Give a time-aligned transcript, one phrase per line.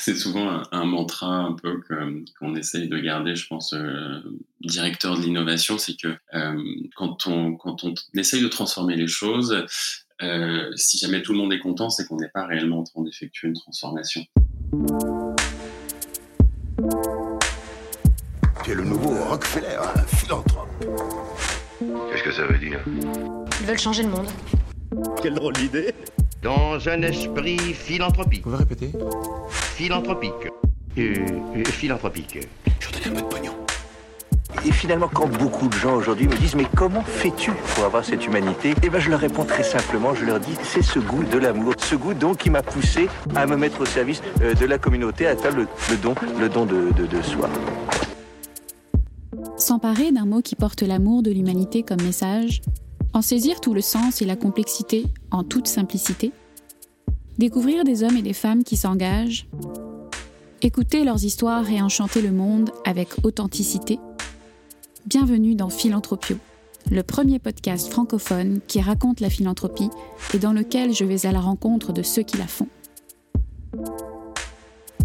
[0.00, 1.78] C'est souvent un, mantra un peu
[2.38, 4.18] qu'on essaye de garder, je pense, euh,
[4.62, 6.64] directeur de l'innovation, c'est que euh,
[6.96, 9.66] quand, on, quand on essaye de transformer les choses,
[10.22, 13.02] euh, si jamais tout le monde est content, c'est qu'on n'est pas réellement en train
[13.02, 14.24] d'effectuer une transformation.
[18.64, 20.70] Tu es le nouveau Rockefeller, un philanthrope.
[22.10, 22.80] Qu'est-ce que ça veut dire?
[23.60, 24.28] Ils veulent changer le monde.
[25.22, 25.94] Quelle drôle d'idée
[26.42, 28.42] Dans un esprit philanthropique.
[28.44, 28.92] Vous pouvez répéter
[29.50, 30.32] Philanthropique.
[30.96, 31.14] Euh,
[31.54, 32.48] euh, philanthropique.
[32.80, 33.52] Je donne un peu de pognon.
[34.64, 38.26] Et finalement, quand beaucoup de gens aujourd'hui me disent Mais comment fais-tu pour avoir cette
[38.26, 38.74] humanité?
[38.82, 41.74] Eh bien, je leur réponds très simplement je leur dis C'est ce goût de l'amour.
[41.76, 45.26] Ce goût, donc, qui m'a poussé à me mettre au service euh, de la communauté,
[45.26, 45.66] à faire le,
[46.02, 47.50] don, le don de, de soi.
[49.58, 52.62] S'emparer d'un mot qui porte l'amour de l'humanité comme message,
[53.12, 56.32] en saisir tout le sens et la complexité en toute simplicité,
[57.38, 59.46] découvrir des hommes et des femmes qui s'engagent,
[60.62, 63.98] écouter leurs histoires et enchanter le monde avec authenticité.
[65.06, 66.36] Bienvenue dans Philanthropio,
[66.90, 69.90] le premier podcast francophone qui raconte la philanthropie
[70.34, 72.68] et dans lequel je vais à la rencontre de ceux qui la font.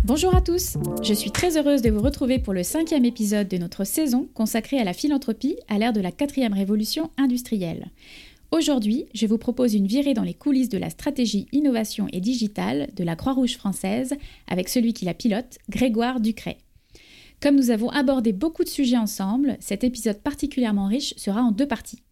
[0.07, 3.57] Bonjour à tous, je suis très heureuse de vous retrouver pour le cinquième épisode de
[3.57, 7.87] notre saison consacrée à la philanthropie à l'ère de la quatrième révolution industrielle.
[8.51, 12.91] Aujourd'hui, je vous propose une virée dans les coulisses de la stratégie innovation et digitale
[12.95, 14.13] de la Croix-Rouge française
[14.47, 16.59] avec celui qui la pilote, Grégoire Ducret.
[17.41, 21.67] Comme nous avons abordé beaucoup de sujets ensemble, cet épisode particulièrement riche sera en deux
[21.67, 22.03] parties.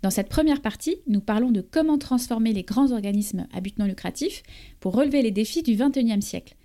[0.00, 3.84] Dans cette première partie, nous parlons de comment transformer les grands organismes à but non
[3.84, 4.42] lucratif
[4.80, 6.55] pour relever les défis du XXIe siècle,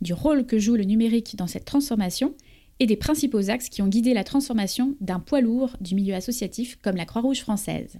[0.00, 2.34] du rôle que joue le numérique dans cette transformation
[2.78, 6.78] et des principaux axes qui ont guidé la transformation d'un poids lourd du milieu associatif
[6.82, 7.98] comme la Croix-Rouge française.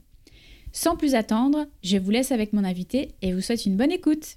[0.73, 4.37] Sans plus attendre, je vous laisse avec mon invité et vous souhaite une bonne écoute.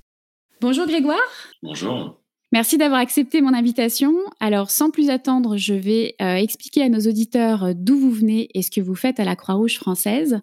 [0.62, 1.18] Bonjour Grégoire.
[1.62, 2.22] Bonjour.
[2.52, 4.16] Merci d'avoir accepté mon invitation.
[4.40, 8.64] Alors, sans plus attendre, je vais euh, expliquer à nos auditeurs d'où vous venez et
[8.64, 10.42] ce que vous faites à la Croix-Rouge française.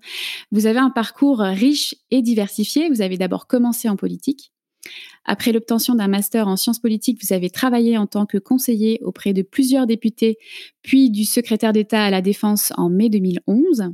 [0.52, 2.89] Vous avez un parcours riche et diversifié.
[2.91, 4.52] Vous avez d'abord commencé en politique.
[5.24, 9.33] Après l'obtention d'un master en sciences politiques, vous avez travaillé en tant que conseiller auprès
[9.33, 10.39] de plusieurs députés,
[10.83, 13.91] puis du secrétaire d'État à la Défense en mai 2011.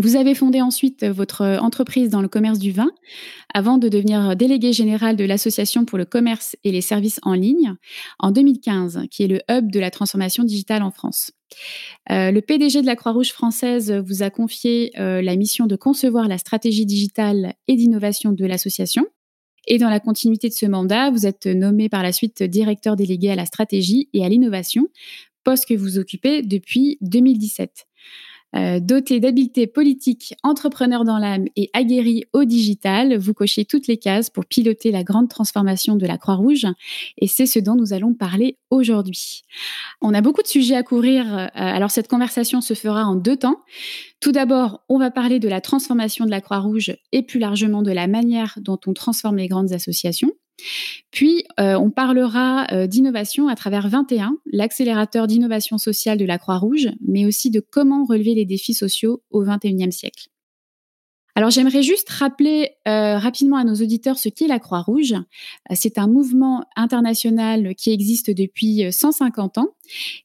[0.00, 2.90] Vous avez fondé ensuite votre entreprise dans le commerce du vin
[3.52, 7.74] avant de devenir délégué général de l'Association pour le commerce et les services en ligne
[8.18, 11.32] en 2015, qui est le hub de la transformation digitale en France.
[12.10, 16.26] Euh, le PDG de la Croix-Rouge française vous a confié euh, la mission de concevoir
[16.26, 19.06] la stratégie digitale et d'innovation de l'association.
[19.66, 23.30] Et dans la continuité de ce mandat, vous êtes nommé par la suite directeur délégué
[23.30, 24.88] à la stratégie et à l'innovation,
[25.44, 27.86] poste que vous occupez depuis 2017.
[28.54, 33.96] Euh, doté d'habiletés politiques, entrepreneur dans l'âme et aguerri au digital, vous cochez toutes les
[33.96, 36.66] cases pour piloter la grande transformation de la Croix-Rouge
[37.16, 39.42] et c'est ce dont nous allons parler aujourd'hui.
[40.02, 43.36] On a beaucoup de sujets à couvrir, euh, alors cette conversation se fera en deux
[43.36, 43.62] temps.
[44.20, 47.92] Tout d'abord, on va parler de la transformation de la Croix-Rouge et plus largement de
[47.92, 50.32] la manière dont on transforme les grandes associations.
[51.10, 56.88] Puis, euh, on parlera euh, d'innovation à travers 21, l'accélérateur d'innovation sociale de la Croix-Rouge,
[57.06, 60.31] mais aussi de comment relever les défis sociaux au XXIe siècle.
[61.34, 65.14] Alors j'aimerais juste rappeler euh, rapidement à nos auditeurs ce qu'est la Croix-Rouge.
[65.74, 69.68] C'est un mouvement international qui existe depuis 150 ans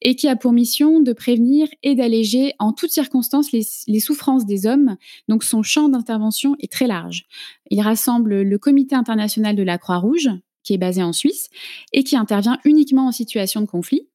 [0.02, 4.46] et qui a pour mission de prévenir et d'alléger en toutes circonstances les, les, souffrances
[4.46, 4.98] des hommes.
[5.30, 7.26] Donc son champ d'intervention est très large.
[7.70, 10.30] Il rassemble le Comité international de la Croix-Rouge,
[10.64, 11.48] qui est basé en Suisse
[11.94, 14.10] et qui intervient uniquement en situation de conflit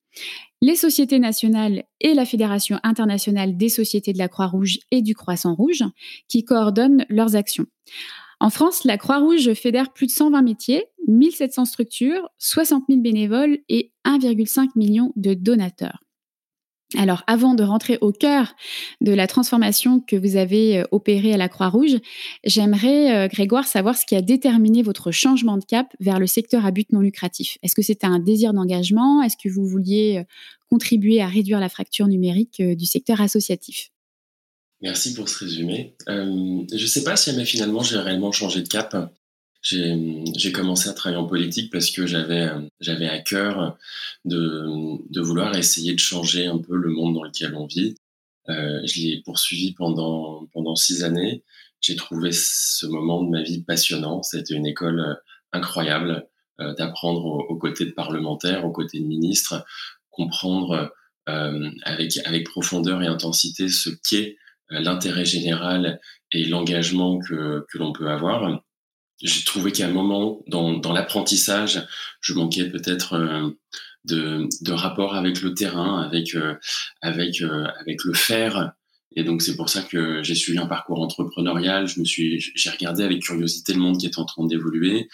[0.62, 5.54] les sociétés nationales et la Fédération internationale des sociétés de la Croix-Rouge et du Croissant
[5.54, 5.82] Rouge,
[6.28, 7.66] qui coordonnent leurs actions.
[8.38, 13.92] En France, la Croix-Rouge fédère plus de 120 métiers, 1700 structures, 60 000 bénévoles et
[14.06, 15.98] 1,5 million de donateurs.
[16.98, 18.54] Alors, avant de rentrer au cœur
[19.00, 21.97] de la transformation que vous avez euh, opérée à la Croix-Rouge,
[22.44, 26.66] j'aimerais, euh, Grégoire, savoir ce qui a déterminé votre changement de cap vers le secteur
[26.66, 27.58] à but non lucratif.
[27.62, 29.22] Est-ce que c'était un désir d'engagement?
[29.22, 30.25] Est-ce que vous vouliez euh,
[30.69, 33.90] contribuer à réduire la fracture numérique du secteur associatif?
[34.81, 35.94] Merci pour ce résumé.
[36.08, 36.12] je
[36.72, 38.96] ne sais pas si mais finalement j'ai réellement changé de cap
[39.62, 43.79] j'ai commencé à travailler en politique parce que j'avais à cœur
[44.25, 44.67] de,
[45.09, 47.94] de vouloir essayer de changer un peu le monde dans lequel on vit.
[48.49, 51.44] Euh, je l'ai poursuivi pendant pendant six années.
[51.81, 54.23] J'ai trouvé ce moment de ma vie passionnant.
[54.23, 55.14] C'était une école euh,
[55.53, 56.26] incroyable
[56.61, 59.64] euh, d'apprendre aux, côtés de parlementaires, aux côtés de ministres,
[60.11, 60.93] comprendre
[61.29, 64.37] euh, avec avec profondeur et intensité ce qu'est
[64.70, 66.00] l'intérêt général
[66.32, 68.62] et l'engagement que que l'on peut avoir
[69.22, 71.86] j'ai trouvé qu'à un moment, dans, dans l'apprentissage,
[72.20, 73.50] je manquais peut-être euh,
[74.04, 76.54] de, de, rapport avec le terrain, avec, euh,
[77.00, 78.72] avec, euh, avec le faire.
[79.14, 81.86] Et donc, c'est pour ça que j'ai suivi un parcours entrepreneurial.
[81.86, 85.08] Je me suis, j'ai regardé avec curiosité le monde qui est en train d'évoluer.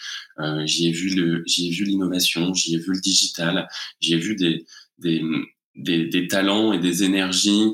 [0.63, 3.67] j'y ai vu le, j'y vu l'innovation, j'y ai vu le digital,
[3.99, 4.65] j'y ai vu des,
[4.99, 5.21] des,
[5.75, 7.73] des, talents et des énergies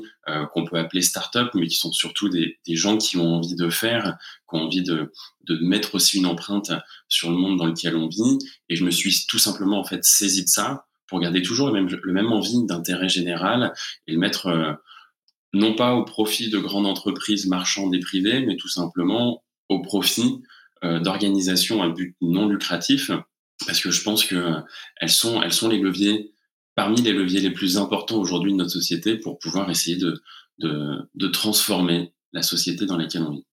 [0.52, 3.68] qu'on peut appeler start-up, mais qui sont surtout des, des, gens qui ont envie de
[3.68, 4.16] faire,
[4.50, 5.12] qui ont envie de,
[5.44, 6.72] de, mettre aussi une empreinte
[7.08, 8.38] sur le monde dans lequel on vit.
[8.68, 11.72] Et je me suis tout simplement en fait saisi de ça pour garder toujours le
[11.72, 13.72] même, le même envie d'intérêt général
[14.06, 14.72] et le mettre euh,
[15.52, 20.42] non pas au profit de grandes entreprises marchandes et privées, mais tout simplement au profit
[20.84, 23.10] euh, d'organisations à but non lucratif,
[23.66, 26.32] parce que je pense que euh, sont, elles sont les leviers
[26.76, 30.22] parmi les leviers les plus importants aujourd'hui de notre société pour pouvoir essayer de,
[30.58, 33.46] de, transformer la société dans laquelle on vit.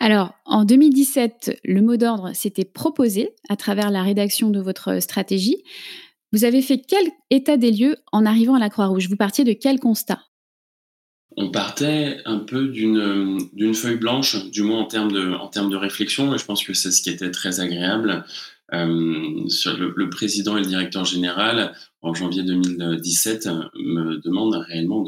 [0.00, 5.62] Alors, en 2017, le mot d'ordre s'était proposé à travers la rédaction de votre stratégie.
[6.32, 9.08] Vous avez fait quel état des lieux en arrivant à la Croix-Rouge?
[9.08, 10.20] Vous partiez de quel constat?
[11.36, 15.70] On partait un peu d'une d'une feuille blanche, du moins en termes de en termes
[15.70, 18.24] de réflexion, et je pense que c'est ce qui était très agréable.
[18.74, 19.46] Euh,
[19.96, 21.72] le, président et le directeur général
[22.02, 25.04] en janvier 2017 me demandent réellement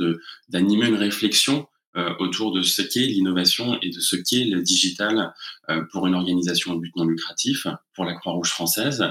[0.49, 1.67] d'animer une réflexion
[1.97, 5.35] euh, autour de ce qu'est l'innovation et de ce qu'est le digital
[5.71, 9.05] euh, pour une organisation de but non lucratif, pour la Croix-Rouge française.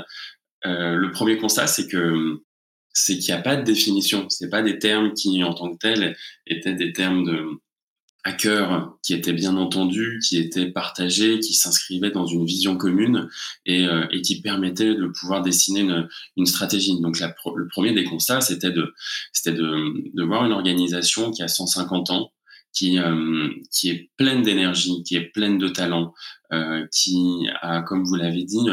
[0.65, 2.41] Euh, le premier constat, c'est que
[2.93, 4.29] c'est qu'il n'y a pas de définition.
[4.29, 6.15] C'est pas des termes qui, en tant que tels,
[6.47, 7.49] étaient des termes de
[8.23, 13.29] hackers qui étaient bien entendus, qui étaient partagés, qui s'inscrivaient dans une vision commune
[13.65, 16.07] et, euh, et, qui permettaient de pouvoir dessiner une,
[16.37, 16.99] une stratégie.
[16.99, 18.93] Donc la, le premier des constats, c'était de,
[19.31, 22.31] c'était de, de voir une organisation qui a 150 ans,
[22.73, 26.13] qui, euh, qui est pleine d'énergie, qui est pleine de talent,
[26.51, 28.67] euh, qui a, comme vous l'avez dit,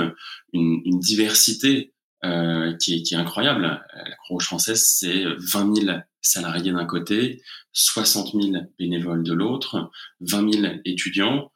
[0.53, 1.93] une, une diversité
[2.25, 3.81] euh, qui, est, qui, est, incroyable.
[4.27, 7.43] Croix-Rouge française, c'est 20 000 salariés d'un côté,
[7.73, 9.91] 60 000 bénévoles de l'autre,
[10.21, 11.53] 20 000 étudiants.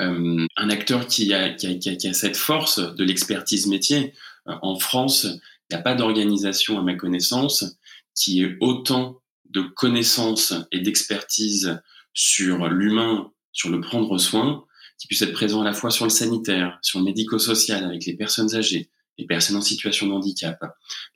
[0.00, 4.14] Euh, un acteur qui a, qui, a, qui a, cette force de l'expertise métier.
[4.48, 7.76] Euh, en France, il n'y a pas d'organisation, à ma connaissance,
[8.14, 11.78] qui ait autant de connaissances et d'expertise
[12.14, 14.64] sur l'humain, sur le prendre soin,
[14.98, 18.16] qui puisse être présent à la fois sur le sanitaire, sur le médico-social avec les
[18.16, 18.88] personnes âgées,
[19.18, 20.58] les personnes en situation de handicap,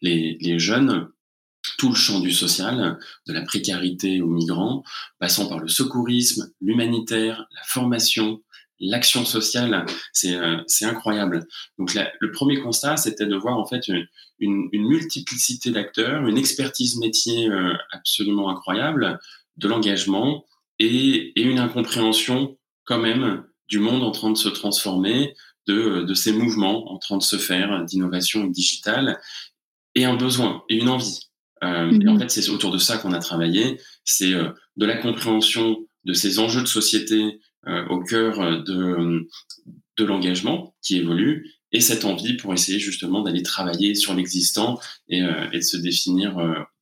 [0.01, 1.09] les, les jeunes,
[1.77, 4.83] tout le champ du social, de la précarité aux migrants,
[5.19, 8.43] passant par le secourisme, l'humanitaire, la formation,
[8.81, 11.47] l'action sociale, c'est euh, incroyable.
[11.79, 14.07] Donc le premier constat, c'était de voir en fait une,
[14.41, 19.19] une, multiplicité d'acteurs, une expertise métier euh, absolument incroyable,
[19.57, 20.45] de l'engagement
[20.79, 25.35] et, et, une incompréhension quand même du monde en train de se transformer,
[25.69, 29.21] de, de ces mouvements en train de se faire d'innovation digitale
[29.95, 31.21] et un besoin et une envie.
[31.63, 32.21] Euh, Et en mhm.
[32.21, 33.81] fait, c'est autour de ça qu'on a travaillé.
[34.05, 39.29] C'est euh, de la compréhension de ces enjeux de société euh, au cœur euh, de,
[39.97, 45.19] de l'engagement qui évolue et cette envie pour essayer justement d'aller travailler sur l'existant et,
[45.53, 46.35] et, de se définir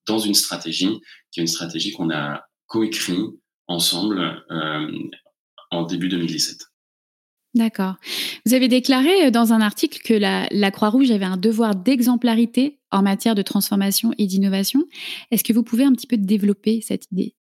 [0.07, 1.01] dans une stratégie
[1.33, 3.25] qui est une stratégie qu'on a coécrit
[3.67, 4.45] ensemble
[5.73, 6.69] en début 2017.
[7.57, 7.95] D'accord.
[8.45, 13.01] Vous avez déclaré euh, dans un article que la, Croix-Rouge avait un devoir d'exemplarité en
[13.01, 14.85] matière de transformation et d'innovation.
[15.31, 17.35] Est-ce que vous pouvez un petit peu développer cette idée?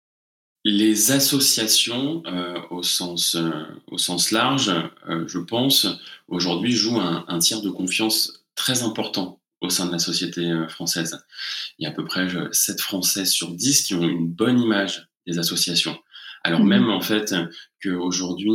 [0.64, 3.52] Les associations, euh, au, sens, euh,
[3.88, 4.72] au sens large,
[5.28, 5.86] je pense,
[6.30, 11.20] aujourd'hui jouent un, un, tiers de confiance très important au sein de la société française.
[11.78, 15.10] Il y a à peu près 7 Français sur 10 qui ont une bonne image
[15.28, 15.98] des associations.
[16.46, 16.70] Alors mmh.
[16.70, 17.34] même en fait
[17.82, 18.52] qu'aujourd'hui,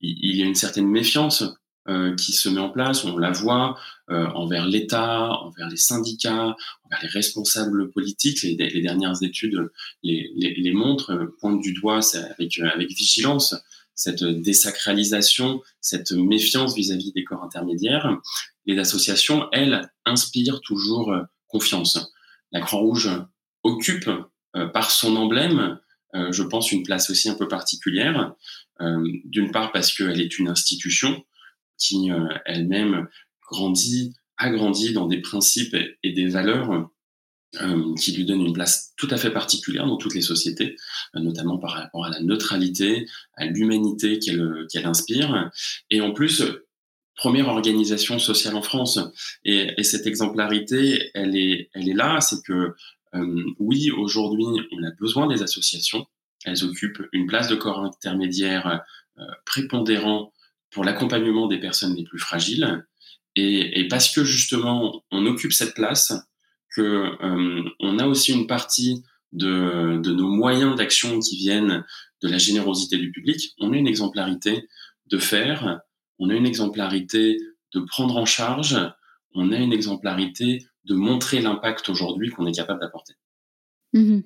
[0.00, 1.44] il y a une certaine méfiance
[1.86, 3.78] euh, qui se met en place, on la voit
[4.10, 8.42] euh, envers l'État, envers les syndicats, envers les responsables politiques.
[8.42, 9.70] Les, les dernières études
[10.02, 12.00] les, les, les, montrent, euh, pointent du doigt
[12.38, 13.54] avec, avec vigilance
[13.94, 18.16] cette désacralisation, cette méfiance vis-à-vis -vis des corps intermédiaires.
[18.64, 21.14] Les associations, elles, inspirent toujours
[21.48, 22.12] confiance.
[22.52, 23.10] La Croix-Rouge
[23.62, 24.10] occupe
[24.72, 25.74] par son emblème euh,
[26.30, 28.34] je pense, une place aussi un peu particulière.
[28.80, 31.24] Euh, d'une part parce qu'elle est une institution
[31.78, 33.08] qui euh, elle-même
[33.50, 36.90] grandit, a grandi dans des principes et des valeurs
[37.98, 40.76] qui lui donnent une place tout à fait particulière dans toutes les sociétés,
[41.14, 45.50] notamment par rapport à la neutralité, à l'humanité qu'elle inspire.
[45.88, 46.42] Et en plus,
[47.16, 48.98] première organisation sociale en France.
[49.44, 52.76] Et, et cette exemplarité, elle est, elle est là, c'est que euh,
[53.58, 56.06] oui, aujourd'hui, on a besoin des associations.
[56.44, 58.82] Elles occupent une place de corps intermédiaire
[59.18, 60.32] euh, prépondérant
[60.70, 62.84] pour l'accompagnement des personnes les plus fragiles.
[63.34, 66.12] Et, parce que justement, on occupe cette place,
[66.74, 66.82] que
[67.22, 71.84] euh, on a aussi une partie de, de nos moyens d'action qui viennent
[72.22, 74.68] de la générosité du public, on a une exemplarité
[75.06, 75.80] de faire,
[76.18, 77.38] on a une exemplarité
[77.74, 78.76] de prendre en charge,
[79.34, 83.14] on a une exemplarité de montrer l'impact aujourd'hui qu'on est capable d'apporter.
[83.92, 84.20] Mmh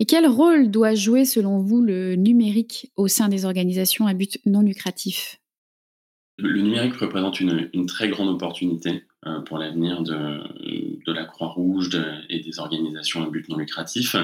[0.00, 4.38] Et quel rôle doit jouer, selon vous, le numérique au sein des organisations à but
[4.46, 5.40] non lucratif?
[6.36, 10.40] Le numérique représente une, très grande opportunité euh, pour l'avenir de,
[11.04, 11.90] de, la Croix-Rouge
[12.28, 14.14] et des organisations à but non lucratif.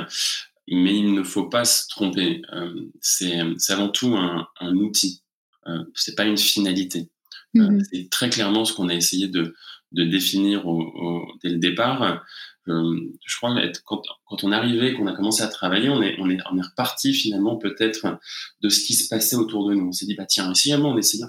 [0.68, 2.42] Mais il ne faut pas se tromper.
[2.52, 5.24] Euh, c'est avant tout un, un outil.
[5.66, 7.10] Euh, c'est pas une finalité.
[7.56, 9.54] Euh, mmh c'est très clairement ce qu'on a essayé de,
[9.94, 12.20] de définir au, dès le départ.
[12.68, 16.16] Euh, je crois que quand, quand on arrivé, qu'on a commencé à travailler, on est,
[16.18, 18.18] on est, on est reparti finalement peut-être
[18.62, 19.88] de ce qui se passait autour de nous.
[19.88, 21.24] On s'est dit, bah tiens, essayons on essayait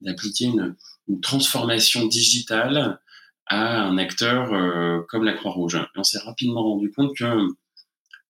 [0.00, 0.76] d'appliquer une,
[1.08, 2.98] une, transformation digitale
[3.46, 5.76] à un acteur euh, comme la Croix-Rouge.
[5.76, 7.48] Et on s'est rapidement rendu compte que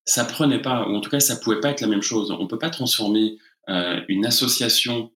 [0.04, 2.30] ça prenait pas, ou en tout cas ça pouvait pas être la même chose.
[2.32, 5.12] On peut pas transformer euh, une association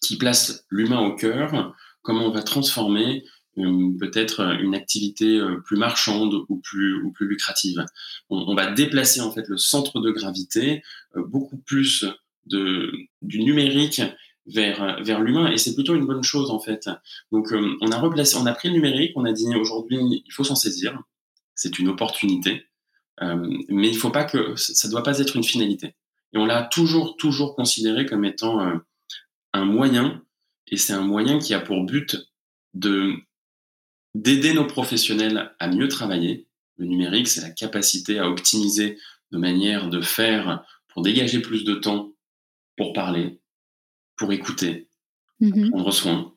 [0.00, 3.24] qui place l'humain au cœur, comment on va transformer
[3.56, 7.84] peut-être une activité euh, plus marchande ou plus, ou plus lucrative.
[8.30, 10.82] On, va déplacer en fait le centre de gravité
[11.16, 12.06] euh, beaucoup plus
[12.46, 12.90] de,
[13.20, 14.00] du numérique
[14.46, 16.88] vers, vers l'humain et c'est plutôt une bonne chose en fait.
[17.30, 20.42] Donc on a replacé, on a pris le numérique, on a dit aujourd'hui il faut
[20.42, 21.00] s'en saisir,
[21.54, 22.66] c'est une opportunité,
[23.20, 25.94] mais il faut pas que ça doit pas être une finalité.
[26.32, 28.80] Et on l'a toujours toujours considéré comme étant
[29.52, 30.20] un moyen
[30.66, 32.16] et c'est un moyen qui a pour but
[32.74, 33.14] de
[34.14, 36.46] d'aider nos professionnels à mieux travailler.
[36.76, 38.98] Le numérique, c'est la capacité à optimiser
[39.30, 42.12] de manière de faire pour dégager plus de temps
[42.76, 43.40] pour parler,
[44.16, 44.88] pour écouter,
[45.38, 46.34] pour mmh prendre soin.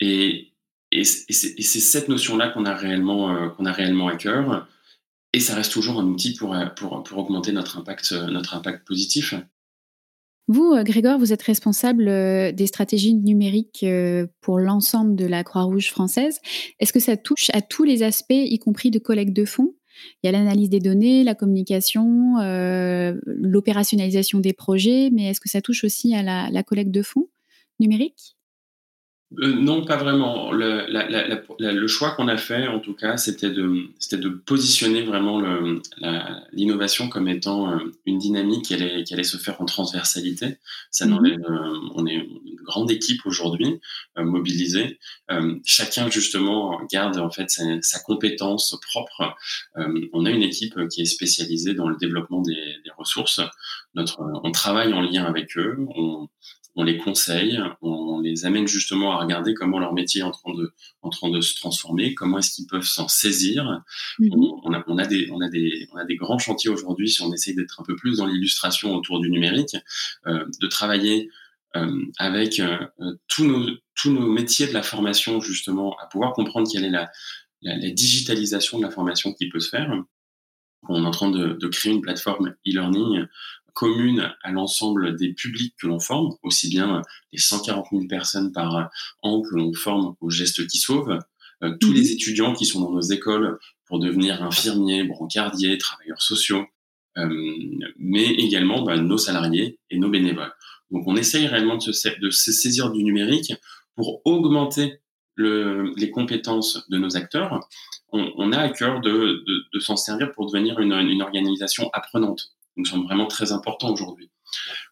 [0.00, 0.52] Et,
[0.92, 4.68] et, c'est cette notion-là qu'on a réellement euh, qu'on a réellement à cœur.
[5.32, 9.34] Et ça reste toujours un outil pour, pour, pour augmenter notre impact, notre impact positif.
[10.48, 15.44] Vous, euh, Grégoire, vous êtes responsable euh, des stratégies numériques euh, pour l'ensemble de la
[15.44, 16.40] Croix-Rouge française.
[16.80, 19.74] Est-ce que ça touche à tous les aspects, y compris de collecte de fonds?
[20.22, 22.36] Il y a l'analyse des données, la communication,
[23.26, 27.28] l'opérationnalisation des projets, mais est-ce que ça touche aussi à la collecte de fonds
[27.80, 28.39] numériques?
[29.38, 30.50] Euh, non, pas vraiment.
[30.50, 30.86] Le,
[31.58, 35.40] le choix qu'on a fait, en tout cas, c'était de, de positionner vraiment
[36.52, 40.58] l'innovation comme étant euh, une dynamique qui allait, qui allait se faire en transversalité.
[40.90, 43.80] Ça mmh euh, on est une grande équipe aujourd'hui,
[44.16, 44.98] mobilisée.
[45.64, 49.34] chacun, justement, garde en fait sa, compétence propre.
[50.12, 53.40] on a une équipe qui est spécialisée dans le développement des, des ressources.
[53.94, 55.76] Notre, on travaille en lien avec eux.
[55.94, 56.28] On,
[56.76, 60.54] on les conseille, on les amène justement à regarder comment leur métier est en train
[60.54, 60.72] de,
[61.02, 63.82] en train de se transformer, comment est-ce qu'ils peuvent s'en saisir.
[64.18, 64.32] Mhm.
[64.64, 67.22] On, a, on, a, des, on, a des, on a des grands chantiers aujourd'hui, si
[67.22, 69.76] on essaye d'être un peu plus dans l'illustration autour du numérique,
[70.26, 71.28] euh, de travailler
[71.76, 72.78] euh, avec euh,
[73.28, 77.10] tous, nos, tous nos métiers de la formation justement, à pouvoir comprendre quelle est la,
[77.62, 79.92] la, la digitalisation de la formation qui peut se faire.
[80.88, 83.26] On est en train de, de créer une plateforme e-learning
[83.80, 87.00] commune à l'ensemble des publics que l'on forme, aussi bien
[87.32, 88.90] les 140 000 personnes par
[89.22, 91.18] an que l'on forme aux gestes qui sauvent,
[91.62, 92.12] euh, tous les mhm.
[92.12, 96.66] étudiants qui sont dans nos écoles pour devenir infirmiers, brancardiers, travailleurs sociaux,
[97.16, 97.26] euh,
[97.96, 100.52] mais également bah, nos salariés et nos bénévoles.
[100.90, 103.54] Donc on essaye réellement de se, de se saisir du numérique
[103.96, 105.00] pour augmenter
[105.36, 107.66] le, les compétences de nos acteurs.
[108.12, 111.88] On, on a à cœur de, de, de s'en servir pour devenir une, une organisation
[111.94, 114.30] apprenante nous sommes vraiment très importants aujourd'hui.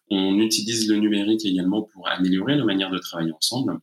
[0.09, 3.79] On utilise le numérique également pour améliorer nos manières de travailler ensemble.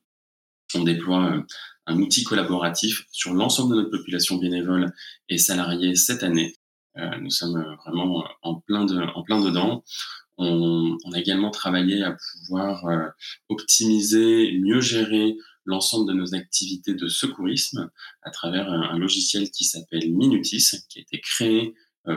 [0.74, 1.42] On déploie euh,
[1.86, 4.92] un outil collaboratif sur l'ensemble de notre population bénévole
[5.28, 6.54] et salariée cette année.
[6.98, 9.84] Euh, nous sommes vraiment en plein, dedans.
[10.38, 13.06] On, a également travaillé à pouvoir euh,
[13.48, 17.90] optimiser, mieux gérer l'ensemble de nos activités de secourisme
[18.22, 21.74] à travers un logiciel qui s'appelle Minutis, qui a été créé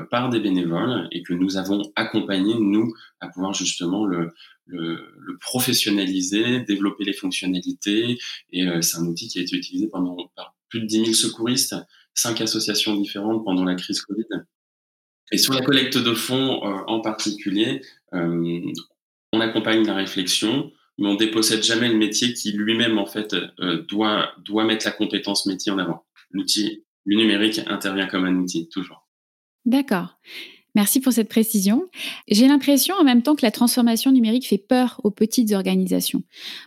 [0.09, 4.31] par des bénévoles et que nous avons accompagné, nous, à pouvoir justement le,
[4.69, 8.17] le, le professionnaliser, développer les fonctionnalités.
[8.51, 11.13] Et euh, c'est un outil qui a été utilisé pendant, par plus de 10 000
[11.13, 11.75] secouristes,
[12.13, 14.25] cinq associations différentes pendant la crise Covid.
[15.31, 17.81] Et sur la collecte de fonds euh, en particulier,
[18.11, 23.35] on accompagne la réflexion, mais on dépossède jamais le métier qui lui-même en fait
[23.87, 26.03] doit doit mettre la compétence métier en avant.
[26.31, 29.07] L'outil, le numérique intervient comme un outil toujours.
[29.65, 30.17] D'accord.
[30.75, 31.87] Merci pour cette précision.
[32.27, 36.23] J'ai l'impression en même temps que la transformation numérique fait peur aux petites organisations.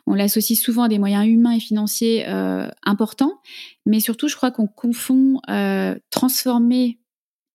[0.06, 3.40] On l'associe souvent à des moyens humains et financiers euh, importants,
[3.86, 6.98] mais surtout je crois qu'on confond euh, transformer,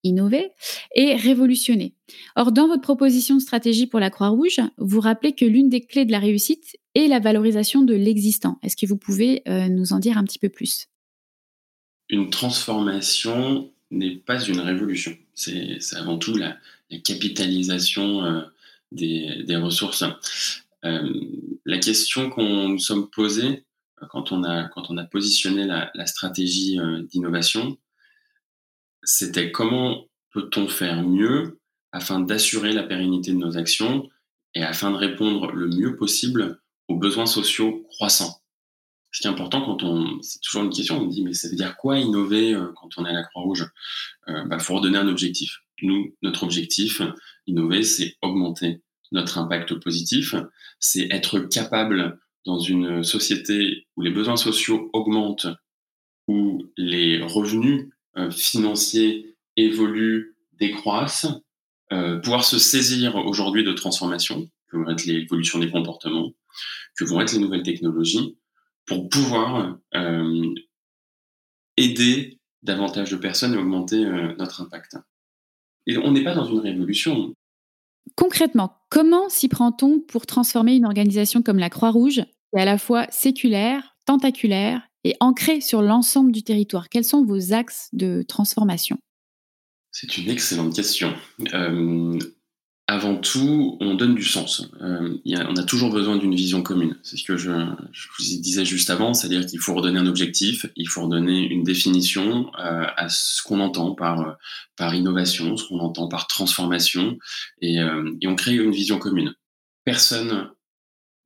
[0.04, 0.50] innover
[0.96, 1.94] et révolutionner.
[2.38, 6.06] Or, dans votre proposition de stratégie pour la Croix-Rouge, vous rappelez que l'une des clés
[6.06, 8.58] de la réussite est la valorisation de l'existant.
[8.64, 10.88] Est-ce que vous pouvez euh, nous en dire un petit peu plus?
[12.10, 15.16] Une transformation n'est pas une révolution.
[15.38, 16.58] C'est avant tout la,
[17.04, 18.42] capitalisation euh,
[18.92, 20.04] des, ressources.
[20.84, 21.14] Euh,
[21.66, 23.64] la question qu'on nous sommes posée
[24.02, 26.80] euh, quand on a, quand on a positionné la, stratégie
[27.12, 27.78] d'innovation,
[29.04, 31.60] c'était comment peut-on faire mieux
[31.92, 34.10] afin d'assurer la pérennité de nos actions
[34.56, 38.42] et afin de répondre le mieux possible aux besoins sociaux croissants?
[39.12, 41.56] Ce qui est important quand on, c'est toujours une question, on dit mais ça veut
[41.56, 43.70] dire quoi innover euh, quand on est à la Croix-Rouge?
[44.28, 45.60] Il euh, bah, faut redonner un objectif.
[45.82, 47.02] Nous, notre objectif,
[47.46, 50.36] innover, c'est augmenter notre impact positif,
[50.80, 55.48] c'est être capable dans une société où les besoins sociaux augmentent,
[56.28, 61.28] où les revenus euh, financiers évoluent, décroissent,
[62.22, 66.34] pouvoir se saisir aujourd'hui de transformations, que vont être l'évolution des comportements,
[66.98, 68.36] que vont être les nouvelles technologies,
[68.88, 70.56] pour pouvoir euh,
[71.76, 74.98] aider davantage de personnes et augmenter euh, notre impact.
[75.86, 77.34] Et on n'est pas dans une révolution.
[78.16, 82.78] Concrètement, comment s'y prend-on pour transformer une organisation comme la Croix-Rouge, qui est à la
[82.78, 86.90] fois séculaire, tentaculaire et ancrée sur l'ensemble du territoire?
[86.90, 88.98] Quels sont vos axes de transformation?
[89.92, 91.14] C'est une excellente question.
[91.54, 92.18] Euh,
[92.90, 94.66] avant tout, on donne du sens.
[94.82, 96.98] Euh, on a toujours besoin d'une vision commune.
[97.04, 100.88] C'est ce que je, vous disais juste avant, c'est-à-dire qu'il faut redonner un objectif, il
[100.88, 104.38] faut redonner une définition euh, à ce qu'on entend par,
[104.78, 107.18] par innovation, ce qu'on entend par transformation,
[107.62, 109.36] et, euh, et, on crée une vision commune.
[109.84, 110.50] Personne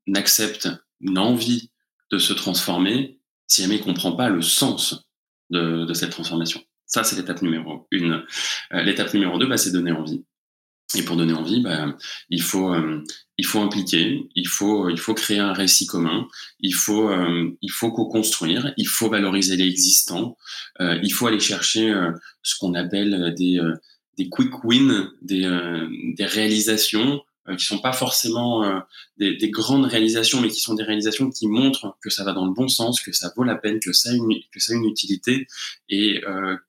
[0.08, 0.68] n'accepte,
[1.00, 1.70] n'a envie
[2.12, 5.06] de se transformer si jamais il ne comprend pas le sens
[5.52, 6.64] de, de cette transformation.
[6.88, 8.26] Ça, c'est l'étape numéro une.
[8.72, 10.26] l'étape numéro deux, bah, c'est donner envie.
[10.96, 11.96] Et pour donner envie, bah,
[12.30, 13.04] il faut euh,
[13.38, 16.28] il faut impliquer, il faut il faut créer un récit commun,
[16.60, 20.38] il faut euh, faut co-construire, il faut valoriser l'existant,
[20.82, 21.94] euh, il faut aller chercher
[22.44, 27.22] ce qu'on appelle des quick wins, des réalisations
[27.58, 28.64] qui sont pas forcément
[29.18, 32.46] des, des, grandes réalisations, mais qui sont des réalisations qui montrent que ça va dans
[32.46, 35.48] le bon sens, que ça vaut la peine, que ça a une utilité
[35.90, 36.22] et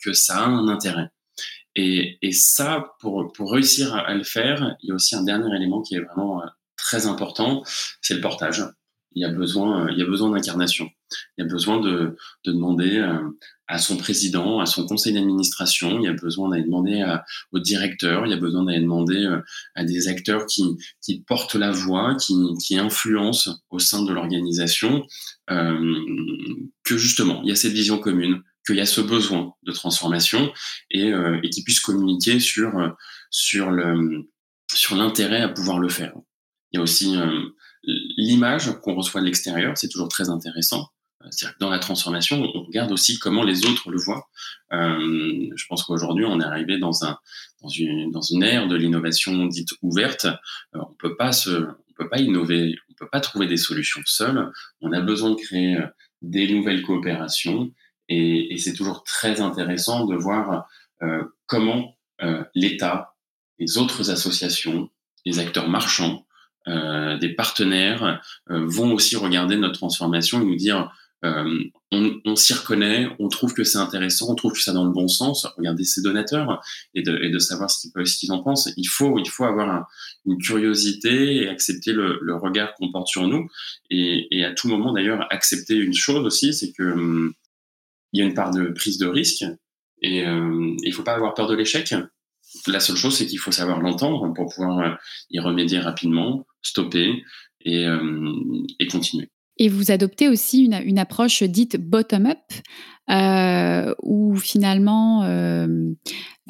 [0.02, 1.10] que ça a un intérêt.
[1.74, 5.54] Et, et ça, pour, pour réussir à, le faire, il y a aussi un dernier
[5.56, 7.62] élément qui est vraiment euh, très important,
[8.00, 8.62] c'est le portage.
[9.14, 10.88] Il y a besoin, euh, il y a besoin d'incarnation.
[11.36, 13.18] Il y a besoin de, de demander euh,
[13.68, 15.98] à son président, à son conseil d'administration.
[15.98, 17.04] Il y a besoin d'aller demander
[17.52, 18.26] au directeur.
[18.26, 19.26] Il y a besoin d'aller demander
[19.74, 20.62] à des acteurs qui,
[21.00, 25.06] qui portent la voix, qui, qui influencent au sein de l'organisation,
[25.50, 25.94] euh,
[26.84, 30.52] que justement, il y a cette vision commune qu'il y a ce besoin de transformation
[30.90, 32.88] et, euh, et qu'ils puissent communiquer sur euh,
[33.30, 34.28] sur le
[34.72, 36.14] sur l'intérêt à pouvoir le faire.
[36.72, 37.42] Il y a aussi euh,
[38.16, 40.88] l'image qu'on reçoit de l'extérieur, c'est toujours très intéressant.
[41.30, 44.28] C'est-à-dire que dans la transformation, on regarde aussi comment les autres le voient.
[44.72, 47.16] Euh, je pense qu'aujourd'hui, on est arrivé dans un
[47.60, 50.26] dans une dans une ère de l'innovation dite ouverte.
[50.72, 54.50] on peut pas se on peut pas innover, on peut pas trouver des solutions seules.
[54.80, 55.78] On a besoin de créer
[56.22, 57.70] des nouvelles coopérations
[58.12, 60.66] et, c'est toujours très intéressant de voir
[61.02, 63.14] euh, comment euh, l'État,
[63.58, 64.90] les autres associations,
[65.24, 66.26] les acteurs marchands,
[66.68, 70.92] euh, des partenaires vont aussi regarder notre transformation et nous dire
[71.24, 75.06] on, s'y reconnaît, on trouve que c'est intéressant, on trouve que ça dans le bon
[75.06, 75.46] sens.
[75.56, 76.60] Regarder ses donateurs
[76.94, 78.72] et de, savoir ce qu'ils en pensent.
[78.76, 79.86] Il faut, il faut avoir un,
[80.26, 83.48] une curiosité et accepter le, regard qu'on porte sur nous.
[83.88, 87.34] Et, et à tout moment, d'ailleurs, accepter une chose aussi, c'est que hum,
[88.12, 89.44] il y a une part de prise de risque
[90.00, 91.94] et euh, il faut pas avoir peur de l'échec.
[92.66, 94.94] La seule chose, c'est qu'il faut savoir l'entendre pour pouvoir euh,
[95.30, 97.22] y remédier rapidement, stopper
[97.64, 98.32] et, euh,
[98.78, 99.28] et continuer.
[99.58, 102.38] Et vous adoptez aussi une, une approche dite bottom-up,
[103.10, 105.92] euh, où finalement euh,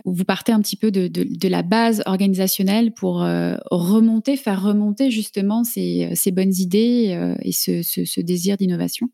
[0.04, 4.62] vous partez un petit peu de, de, de la base organisationnelle pour euh, remonter, faire
[4.62, 9.08] remonter justement ces, ces bonnes idées et ce, ce, ce désir d'innovation?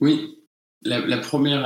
[0.00, 0.28] Oui,
[0.82, 1.64] la, première,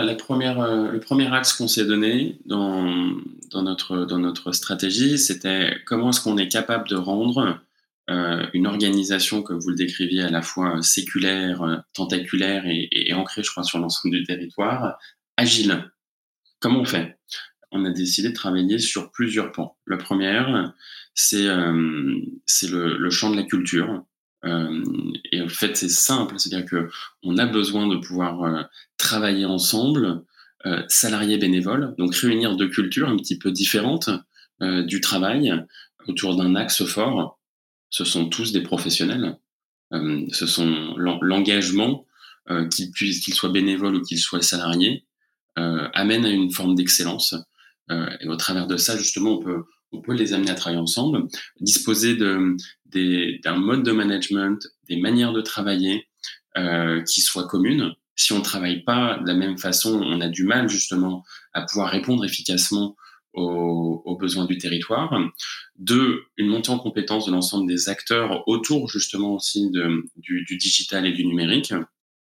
[0.60, 3.14] euh, le premier axe qu'on s'est donné dans,
[3.54, 7.60] notre, stratégie, c'était comment est-ce qu'on est capable de rendre
[8.10, 13.42] euh, une organisation, comme vous le décriviez, à la fois séculaire, euh, tentaculaire et, ancrée,
[13.42, 14.98] je crois, sur l'ensemble du territoire,
[15.36, 15.90] agile.
[16.60, 17.18] Comment on fait?
[17.70, 19.76] On a décidé de travailler sur plusieurs pans.
[19.86, 20.74] La première,
[21.14, 24.04] c'est le, le, champ de la culture.
[24.44, 26.90] et en fait, c'est simple, c'est-à-dire que
[27.22, 28.68] on a besoin de pouvoir
[29.12, 30.22] travailler ensemble,
[30.88, 34.08] salariés bénévoles, donc réunir deux cultures un petit peu différentes
[34.60, 35.52] du travail
[36.06, 37.38] autour d'un axe fort.
[37.90, 39.36] Ce sont tous des professionnels.
[39.90, 42.06] ce sont l'engagement
[42.50, 45.04] euh, qu'il qu'il soit bénévole ou qu'il soit salarié,
[45.58, 47.34] euh, amène à une forme d'excellence.
[47.90, 50.80] Euh, et au travers de ça, justement, on peut, on peut les amener à travailler
[50.80, 51.28] ensemble,
[51.60, 52.56] disposer de,
[53.44, 56.08] d'un mode de management, des manières de travailler
[56.56, 57.92] euh, qui soient communes.
[58.14, 61.62] Si on ne travaille pas de la même façon, on a du mal justement à
[61.62, 62.96] pouvoir répondre efficacement
[63.32, 65.18] aux, aux, besoins du territoire.
[65.76, 71.06] Deux, une montée en compétence de l'ensemble des acteurs autour justement aussi du, du digital
[71.06, 71.72] et du numérique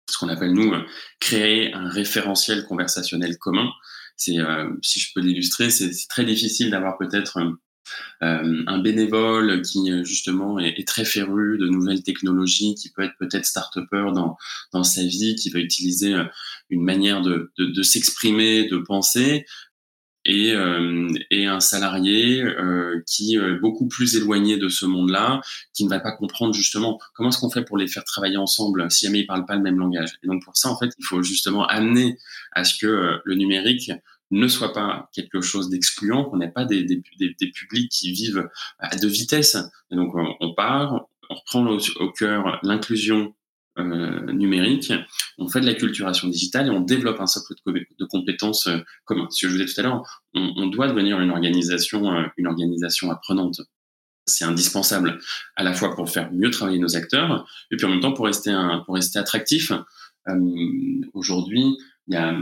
[0.09, 0.73] ce qu'on appelle nous
[1.19, 3.69] créer un référentiel conversationnel commun.
[4.15, 7.39] C'est, euh, si je peux l'illustrer, c'est très difficile d'avoir peut-être
[8.21, 13.45] euh, un bénévole qui justement est, très féru de nouvelles technologies, qui peut être peut-être
[13.45, 14.37] start-upper dans,
[14.71, 16.25] dans sa vie, qui va utiliser euh,
[16.69, 19.45] une manière de, de, s'exprimer, de penser,
[20.25, 25.41] et, euh, et un salarié euh, qui est beaucoup plus éloigné de ce monde-là,
[25.73, 28.89] qui ne va pas comprendre justement comment est-ce qu'on fait pour les faire travailler ensemble
[28.89, 30.13] si jamais ils parlent pas le même langage.
[30.23, 32.17] Et donc pour ça, en fait, il faut justement amener
[32.53, 33.91] à ce que euh, le numérique
[34.33, 38.11] ne soit pas quelque chose d'excluant, qu'on n'ait pas des, des, des, des, publics qui
[38.11, 39.57] vivent à deux vitesses.
[39.91, 43.33] Donc on, part, on reprend au, cœur l'inclusion
[43.79, 44.93] euh, numérique,
[45.37, 48.77] on fait de la culturation digitale et on développe un socle de, de compétences euh,
[49.05, 49.27] communs.
[49.31, 52.25] Ce que je vous disais tout à l'heure, on, on, doit devenir une organisation, euh,
[52.37, 53.61] une organisation apprenante.
[54.25, 55.19] C'est indispensable
[55.55, 58.25] à la fois pour faire mieux travailler nos acteurs et puis en même temps pour
[58.25, 59.71] rester un, pour rester attractif.
[60.29, 62.37] Euh, Aujourd'hui, il y a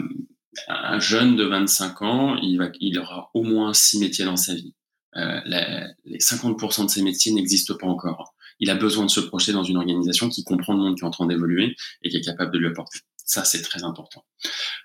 [0.68, 4.54] un jeune de 25 ans, il, va, il aura au moins six métiers dans sa
[4.54, 4.74] vie.
[5.18, 9.20] Euh, la, les 50% de ces métiers n'existent pas encore il a besoin de se
[9.20, 12.18] projeter dans une organisation qui comprend le monde qui est en train d'évoluer et qui
[12.18, 13.00] est capable de lui apporter.
[13.18, 14.24] Ça, c'est très important.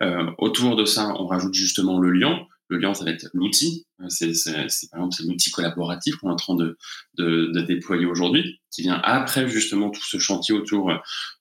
[0.02, 2.40] Euh, autour de ça, on rajoute justement le lien.
[2.68, 3.86] Le lien, ça va être l'outil.
[4.08, 6.76] C'est, c'est, c'est par exemple l'outil collaboratif qu'on est en train de,
[7.18, 10.90] de, de déployer aujourd'hui, qui vient après justement tout ce chantier autour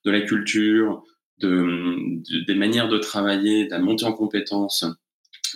[0.04, 1.02] de la culture,
[1.38, 4.84] de, de des manières de travailler, de la montée en compétences,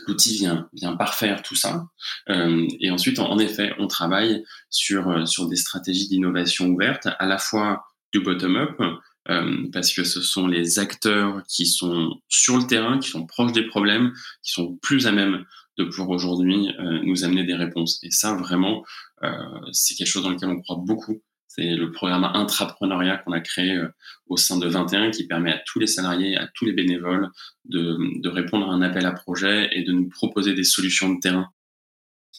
[0.07, 1.87] l'outil vient, vient parfaire tout ça.
[2.29, 7.27] Euh, et ensuite, en, effet, on travaille sur, euh, sur des stratégies d'innovation ouverte, à
[7.27, 8.81] la fois du bottom-up,
[9.29, 13.53] euh, parce que ce sont les acteurs qui sont sur le terrain, qui sont proches
[13.53, 14.13] des problèmes,
[14.43, 15.45] qui sont plus à même
[15.79, 18.01] de pouvoir aujourd'hui euh, nous amener des réponses.
[18.03, 18.83] Et ça, vraiment,
[19.23, 19.29] euh,
[19.73, 21.23] c'est quelque chose dans lequel on croit beaucoup.
[21.53, 23.89] C'est le programme intrapreneuriat qu'on a créé euh,
[24.29, 27.29] au sein de 21 qui permet à tous les salariés, à tous les bénévoles
[27.65, 31.49] de, répondre à un appel à projet et de nous proposer des solutions de terrain.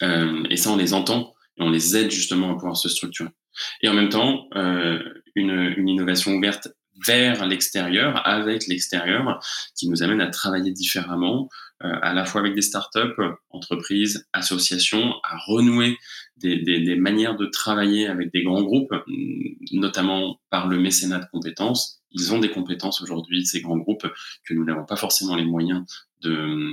[0.02, 3.32] Euh, et ça, on les entend et on les aide justement à pouvoir se structurer.
[3.82, 5.04] Et en même temps, euh,
[5.36, 6.70] une innovation ouverte
[7.06, 9.40] vers l'extérieur, avec l'extérieur,
[9.76, 11.50] qui nous amène à travailler différemment,
[11.84, 15.98] euh, à la fois avec des startups, entreprises, associations, à renouer
[16.38, 18.94] des, des, des, manières de travailler avec des grands groupes,
[19.72, 22.02] notamment par le mécénat de compétences.
[22.12, 24.08] Ils ont des compétences aujourd'hui, ces grands groupes,
[24.46, 25.84] que nous n'avons pas forcément les moyens
[26.22, 26.72] de,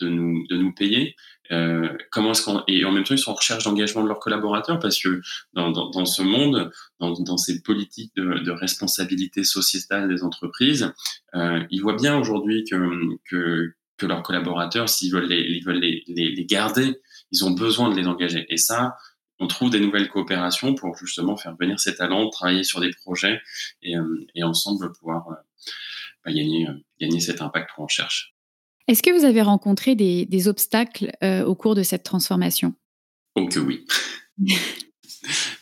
[0.00, 1.16] de, nous, de nous payer.
[1.52, 4.18] Euh, comment est-ce qu'on et en même temps ils sont en recherche d'engagement de leurs
[4.18, 5.20] collaborateurs parce que
[5.52, 10.92] dans, dans, dans ce monde, dans, dans, ces politiques de, de, responsabilité sociétale des entreprises,
[11.36, 12.76] euh, ils voient bien aujourd'hui que,
[13.30, 17.00] que que leurs collaborateurs, s'ils veulent les, ils veulent les, les, garder,
[17.32, 18.46] ils ont besoin de les engager.
[18.50, 18.96] Et ça,
[19.38, 23.40] on trouve des nouvelles coopérations pour justement faire venir ces talents, travailler sur des projets
[23.82, 25.34] et, euh, et ensemble pouvoir euh,
[26.24, 28.35] bah, gagner, euh, gagner cet impact qu'on cherche.
[28.88, 32.74] Est-ce que vous avez rencontré des, des obstacles euh, au cours de cette transformation?
[33.34, 33.84] Oh que oui.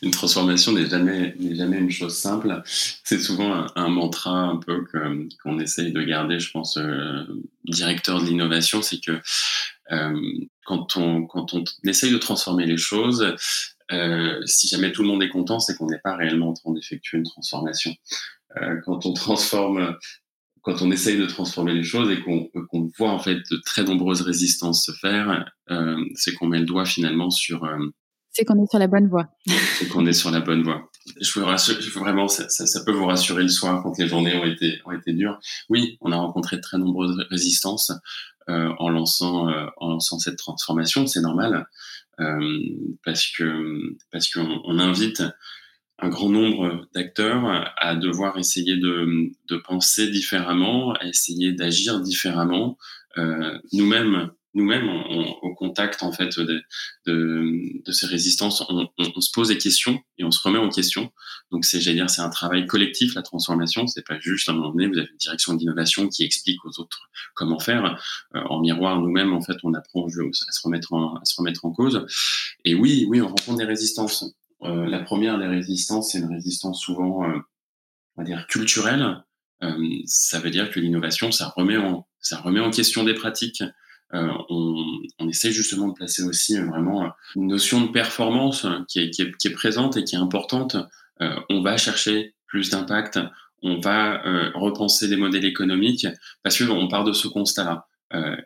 [0.03, 2.63] une transformation n'est jamais, n'est jamais une chose simple.
[2.65, 7.25] C'est souvent un, un, mantra un peu que, qu'on essaye de garder, je pense, euh,
[7.65, 9.21] directeur de l'innovation, c'est que
[9.93, 10.21] euh,
[10.65, 13.35] quand, on, quand on essaye de transformer les choses,
[13.93, 16.73] euh, si jamais tout le monde est content, c'est qu'on n'est pas réellement en train
[16.73, 17.95] d'effectuer une transformation.
[18.85, 19.97] Quand on transforme
[20.65, 23.85] quand on essaye de transformer les choses et qu'on qu voit en fait de très
[23.85, 27.79] nombreuses résistances se faire, euh, c'est qu'on met le doigt finalement sur euh,
[28.35, 29.29] c'est qu'on est sur la bonne voie.
[29.79, 30.91] c'est qu'on est sur la bonne voie.
[31.21, 34.35] Je vous rassure, vraiment, ça, ça, ça, peut vous rassurer le soir quand les journées
[34.35, 35.39] ont été, ont été dures.
[35.69, 37.93] Oui, on a rencontré de très nombreuses résistances
[38.51, 41.67] euh, en, lançant, euh, en lançant cette transformation, c'est normal,
[42.21, 42.59] euh,
[43.05, 45.23] parce que parce qu'on on invite
[46.05, 52.77] un grand nombre d'acteurs à devoir essayer de, penser différemment, essayer d'agir différemment.
[53.17, 54.89] Euh, Nous-mêmes, nous-mêmes,
[55.43, 56.63] au contact en fait de,
[57.91, 61.11] ces résistances, on, on, se pose des questions et on se remet en question.
[61.51, 63.87] Donc c'est, j'allais dire, c'est un travail collectif la transformation.
[63.87, 66.81] C'est pas juste à un moment donné, vous avez une direction d'innovation qui explique aux
[66.81, 68.01] autres comment faire.
[68.37, 70.11] Euh, en miroir, nous-mêmes, en fait, on apprend à
[70.53, 72.07] se remettre en, à se remettre en cause.
[72.65, 74.37] Et oui, oui, on rencontre des résistances.
[74.65, 77.39] Euh, la première des résistances, c'est une résistance souvent, euh,
[78.17, 79.23] on va dire, culturelle.
[79.63, 83.63] Euh, ça veut dire que l'innovation, ça remet en, question des pratiques.
[84.13, 84.77] On,
[85.19, 89.51] on, essaie justement de placer aussi vraiment une notion de performance qui est, qui est,
[89.51, 90.77] présente et qui est importante.
[91.19, 93.19] On va chercher plus d'impact,
[93.63, 94.23] on va
[94.55, 96.07] repenser les modèles économiques
[96.45, 97.89] parce que on part de ce constat-là.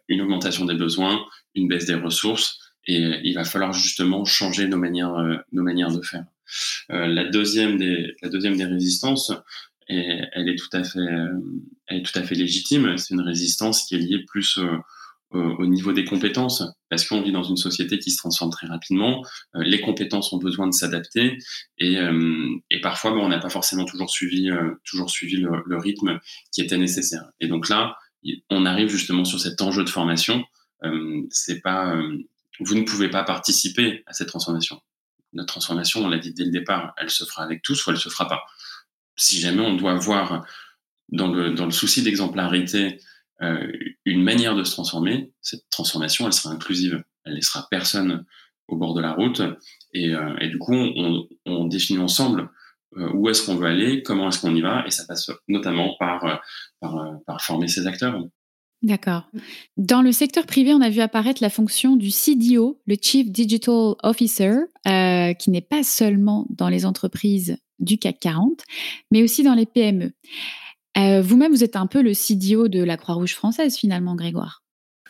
[0.09, 1.21] une augmentation des besoins,
[1.55, 5.15] une baisse des ressources, et il va falloir justement changer nos manières,
[5.53, 6.25] nos manières de faire.
[6.89, 9.33] la deuxième des, la deuxième des résistances,
[9.89, 10.99] et elle est tout à fait,
[11.87, 12.97] elle est tout à fait légitime.
[12.99, 14.59] C'est une résistance qui est liée plus
[15.31, 19.23] au niveau des compétences, parce qu'on vit dans une société qui se transforme très rapidement,
[19.57, 21.37] euh, les compétences ont besoin de s'adapter,
[21.77, 25.51] et, euh, et, parfois ben, on n'a pas forcément toujours suivi, euh, toujours suivi le,
[25.67, 26.19] le, rythme
[26.53, 27.29] qui était nécessaire.
[27.41, 27.97] Et donc là,
[28.49, 30.45] on arrive justement sur cet enjeu de formation.
[31.31, 31.95] c'est pas,
[32.61, 34.81] vous ne pouvez pas participer à cette transformation.
[35.33, 37.99] Notre transformation, on l'a dit dès le départ, elle se fera avec tous ou elle
[37.99, 38.43] se fera pas.
[39.17, 40.45] Si jamais on doit voir
[41.11, 43.01] dans le, dans le souci d'exemplarité
[43.43, 43.73] euh,
[44.05, 47.03] une manière de se transformer, cette transformation, elle sera inclusive.
[47.25, 48.25] Elle laissera personne
[48.69, 49.43] au bord de la route.
[49.93, 52.51] Et, euh, et du coup, on, on, définit ensemble
[52.97, 55.97] euh, où est-ce qu'on veut aller, comment est-ce qu'on y va, et ça passe notamment
[55.99, 56.43] par,
[56.81, 58.23] par, par former ces acteurs.
[58.83, 59.29] D'accord.
[59.77, 63.95] Dans le secteur privé, on a vu apparaître la fonction du CDO, le Chief Digital
[64.03, 64.55] Officer,
[64.87, 68.63] euh, qui n'est pas seulement dans les entreprises du CAC 40,
[69.11, 70.13] mais aussi dans les PME.
[70.97, 74.63] Euh, vous-même, vous êtes un peu le CDO de la Croix-Rouge française, finalement, Grégoire.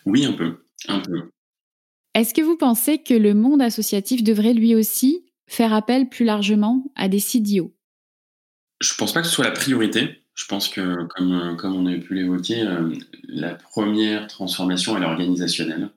[0.06, 0.64] Oui, un peu.
[0.86, 1.30] Un peu.
[2.14, 6.84] Est-ce que vous pensez que le monde associatif devrait lui aussi faire appel plus largement
[6.94, 7.74] à des CDO
[8.80, 10.24] Je ne pense pas que ce soit la priorité.
[10.38, 15.90] Je pense que, comme, comme on a pu l'évoquer, euh, la première transformation est organisationnelle.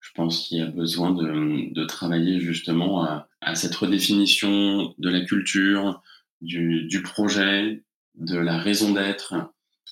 [0.00, 3.04] Je pense qu'il y a besoin de, de travailler justement
[3.40, 6.02] à, cette redéfinition de la culture,
[6.42, 7.84] du, du projet,
[8.16, 9.34] de la raison d'être,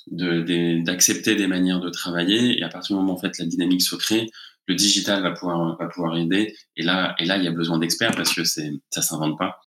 [0.06, 2.58] d'accepter des manières de travailler.
[2.58, 4.26] Et à partir du moment où en fait la dynamique se crée,
[4.66, 6.54] le digital va pouvoir va pouvoir aider.
[6.76, 9.62] Et là et là il y a besoin d'experts parce que ça s'invente pas.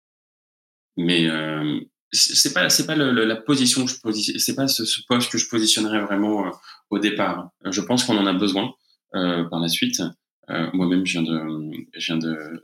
[0.95, 1.79] Mais euh,
[2.11, 6.01] c'est pas c'est pas la position que je c'est pas ce, poste que je positionnerais
[6.01, 6.51] vraiment euh,
[6.89, 7.49] au départ.
[7.65, 8.73] Je pense qu'on en a besoin
[9.15, 10.01] euh, par la suite.
[10.49, 12.63] Euh, moi-même je viens de je viens de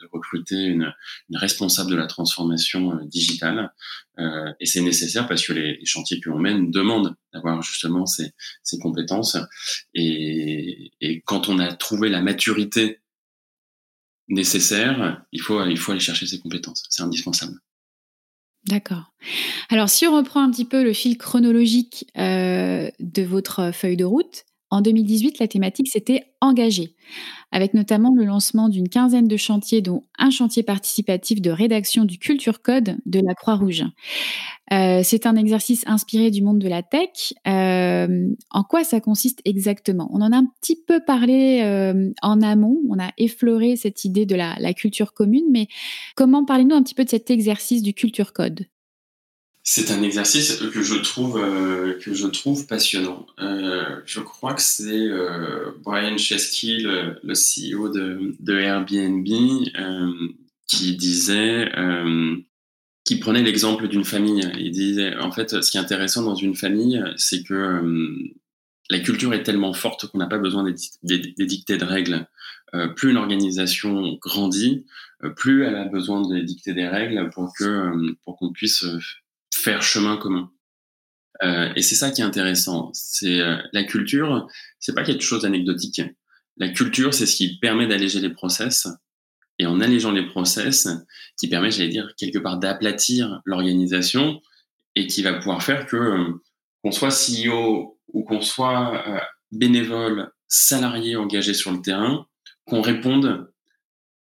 [0.00, 0.94] de recruter une,
[1.30, 3.72] une, responsable de la transformation euh, digitale.
[4.18, 8.32] Euh, et c'est nécessaire parce que les, chantiers que l'on mène demandent d'avoir justement ces,
[8.62, 9.36] ces compétences.
[9.94, 13.00] Et, et, quand on a trouvé la maturité
[14.28, 16.84] nécessaire, il faut, il faut aller chercher ces compétences.
[16.90, 17.58] C'est indispensable.
[18.66, 19.12] D'accord.
[19.70, 24.04] Alors, si on reprend un petit peu le fil chronologique euh, de votre feuille de
[24.04, 26.94] route, en 2018, la thématique c'était engagé,
[27.52, 32.18] avec notamment le lancement d'une quinzaine de chantiers, dont un chantier participatif de rédaction du
[32.18, 33.84] Culture Code de la Croix-Rouge.
[34.72, 37.32] Euh, c'est un exercice inspiré du monde de la tech.
[37.46, 40.10] Euh, en quoi ça consiste exactement?
[40.12, 44.26] On en a un petit peu parlé euh, en amont, on a effleuré cette idée
[44.26, 45.68] de la, la culture commune, mais
[46.14, 46.44] comment?
[46.44, 48.66] Parlez-nous un petit peu de cet exercice du Culture Code
[49.70, 53.26] c'est un exercice que je trouve euh, que je trouve passionnant.
[53.38, 59.26] Euh, je crois que c'est euh, Brian Chesky, le, CEO de, de Airbnb,
[60.66, 61.70] qui disait,
[63.04, 64.50] qui prenait l'exemple d'une famille.
[64.58, 67.82] Il disait, en fait, ce qui est intéressant dans une famille, c'est que
[68.88, 70.64] la culture est tellement forte qu'on n'a pas besoin
[71.02, 72.26] d'édicter de règles.
[72.96, 74.86] plus une organisation grandit,
[75.36, 78.86] plus elle a besoin d'édicter des règles pour que pour qu'on puisse
[79.62, 80.50] faire chemin commun.
[81.42, 82.90] Euh, et c'est ça qui est intéressant.
[82.94, 84.46] C'est euh, la culture,
[84.80, 86.02] c'est pas quelque chose d'anecdotique.
[86.56, 88.88] La culture, c'est ce qui permet d'alléger les process.
[89.60, 90.88] Et en allégeant les process,
[91.36, 94.40] qui permet, j'allais dire, quelque part d'aplatir l'organisation
[94.94, 96.42] et qui va pouvoir faire que euh,
[96.82, 99.20] qu'on soit CEO ou qu'on soit euh,
[99.52, 102.26] bénévole, salarié engagé sur le terrain,
[102.64, 103.52] qu'on réponde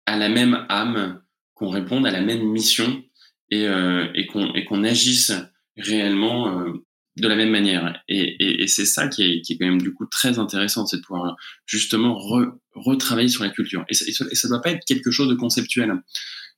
[0.06, 1.22] à la même âme,
[1.54, 3.04] qu'on réponde à la même mission
[3.50, 5.32] et, euh, et qu'on agisse
[5.78, 6.74] réellement euh,
[7.18, 8.02] de la même manière.
[8.08, 10.86] Et, et, et c'est ça qui est, qui est quand même du coup très intéressant,
[10.86, 13.86] c'est de pouvoir justement re, retravailler sur la culture.
[13.90, 15.94] Et ça, et ça doit pas être quelque chose de conceptuel.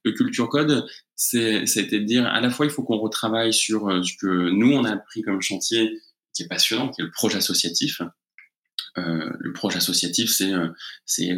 [0.02, 4.02] Le culture code, c'était de dire à la fois il faut qu'on retravaille sur euh,
[4.02, 5.98] ce que nous on a appris comme chantier
[6.34, 8.00] qui est passionnant, qui est le projet associatif.
[8.96, 10.52] le projet associatif, c'est
[11.04, 11.36] c'est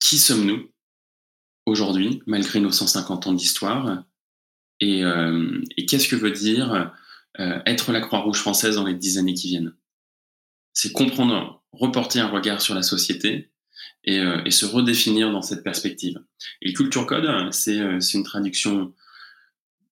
[0.00, 0.70] qui sommes-nous
[1.68, 4.04] aujourd'hui, malgré nos 150 ans d'histoire,
[4.80, 5.02] et,
[5.76, 6.92] et qu'est-ce que veut dire
[7.38, 9.74] être la Croix-Rouge française dans les dix années qui viennent?
[10.72, 13.50] C'est comprendre, reporter un regard sur la société
[14.04, 16.20] et, et, se redéfinir dans cette perspective.
[16.62, 17.78] Et Culture Code, c'est
[18.14, 18.92] une traduction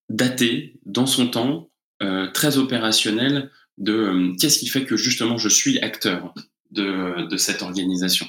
[0.08, 1.70] datée dans son temps,
[2.34, 6.34] très opérationnelle de qu'est-ce qui fait que justement je suis acteur
[6.70, 8.26] de, de cette organisation.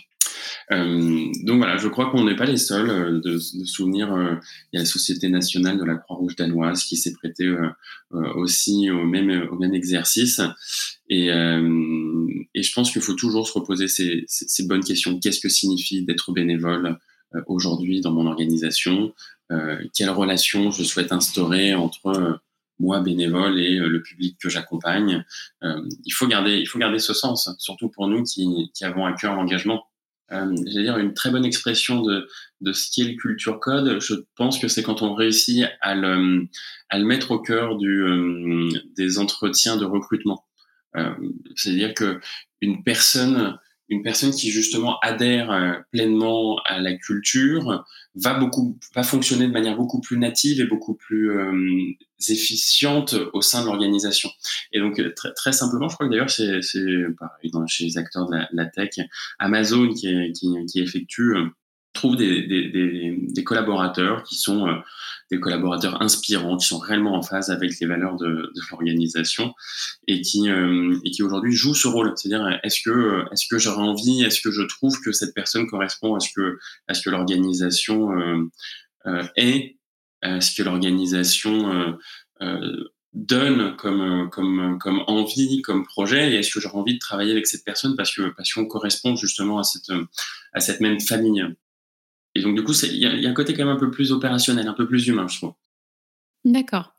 [0.71, 4.13] Euh, donc voilà, je crois qu'on n'est pas les seuls euh, de, de souvenir.
[4.13, 4.35] Euh,
[4.71, 7.49] il y a la Société nationale de la Croix-Rouge danoise qui s'est prêtée
[8.11, 10.41] aussi au même, au même exercice.
[11.09, 15.19] Et, et je pense qu'il faut toujours se reposer ces, ces, bonnes questions.
[15.19, 16.97] Qu'est-ce que signifie d'être bénévole
[17.47, 19.13] aujourd'hui dans mon organisation
[19.93, 22.39] Quelle relation je souhaite instaurer entre
[22.79, 25.25] moi bénévole et le public que j'accompagne.
[25.63, 29.13] il faut garder, il faut garder ce sens, surtout pour nous qui, qui avons à
[29.13, 29.85] cœur l'engagement
[30.31, 32.27] euh, j'allais dire une très bonne expression de,
[32.61, 33.99] de ce qu'est le culture code.
[34.01, 36.47] Je pense que c'est quand on réussit à le,
[36.89, 40.45] à le mettre au cœur du, euh, des entretiens de recrutement.
[40.95, 41.13] Euh,
[41.55, 42.19] C'est-à-dire que
[42.61, 43.57] une personne
[43.89, 49.51] une personne qui justement adhère euh, pleinement à la culture va beaucoup va fonctionner de
[49.51, 51.93] manière beaucoup plus native et beaucoup plus euh,
[52.27, 54.29] efficiente au sein de l'organisation.
[54.71, 56.59] Et donc très, très simplement, je crois que d'ailleurs c'est
[57.19, 58.99] pareil dans, chez les acteurs de la, tech,
[59.39, 61.33] Amazon qui, qui, qui effectue
[61.97, 64.75] trouve des, des, des, des, collaborateurs qui sont euh,
[65.31, 69.53] des collaborateurs inspirants, qui sont réellement en phase avec les valeurs de, de l'organisation
[70.07, 72.13] et qui, euh, et qui aujourd'hui jouent ce rôle.
[72.15, 76.15] C'est-à-dire, est-ce que, est-ce que j'aurais envie, est-ce que je trouve que cette personne correspond
[76.15, 76.57] à ce que,
[76.87, 78.49] à ce que l'organisation euh,
[79.07, 79.77] euh est,
[80.21, 81.97] à ce que l'organisation
[83.13, 87.47] donne comme, comme, comme envie, comme projet, et est-ce que j'aurais envie de travailler avec
[87.47, 89.91] cette personne parce que parce qu'on correspond justement à cette
[90.53, 91.45] à cette même famille?
[92.37, 94.67] Et donc, du coup, il y, a un côté quand même un peu plus opérationnel,
[94.67, 95.53] un peu plus humain, je trouve.
[96.45, 96.93] D'accord.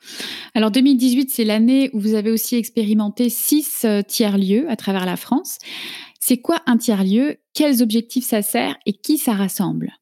[0.53, 5.17] Alors 2018, c'est l'année où vous avez aussi expérimenté six euh, tiers-lieux à travers la
[5.17, 5.59] France.
[6.19, 7.37] C'est quoi un tiers-lieu?
[7.55, 9.93] Quels objectifs ça sert et qui ça rassemble?